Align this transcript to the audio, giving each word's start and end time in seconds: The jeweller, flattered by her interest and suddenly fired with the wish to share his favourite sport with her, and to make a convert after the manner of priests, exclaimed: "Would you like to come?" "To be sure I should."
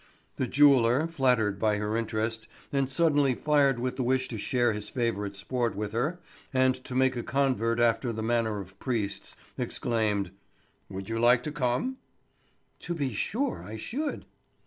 The 0.37 0.47
jeweller, 0.47 1.05
flattered 1.05 1.59
by 1.59 1.77
her 1.77 1.95
interest 1.95 2.47
and 2.73 2.89
suddenly 2.89 3.35
fired 3.35 3.77
with 3.79 3.97
the 3.97 4.03
wish 4.03 4.27
to 4.29 4.37
share 4.39 4.73
his 4.73 4.89
favourite 4.89 5.35
sport 5.35 5.75
with 5.75 5.91
her, 5.91 6.19
and 6.51 6.73
to 6.85 6.95
make 6.95 7.15
a 7.15 7.21
convert 7.21 7.79
after 7.79 8.11
the 8.11 8.23
manner 8.23 8.59
of 8.59 8.79
priests, 8.79 9.35
exclaimed: 9.59 10.31
"Would 10.89 11.07
you 11.07 11.19
like 11.19 11.43
to 11.43 11.51
come?" 11.51 11.97
"To 12.79 12.95
be 12.95 13.13
sure 13.13 13.63
I 13.63 13.75
should." 13.77 14.25